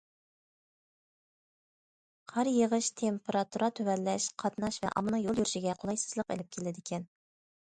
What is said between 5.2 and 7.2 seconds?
يول يۈرۈشىگە قولايسىزلىق ئېلىپ كېلىدىكەن.